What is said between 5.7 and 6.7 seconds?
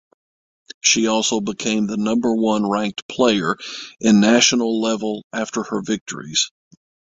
victories.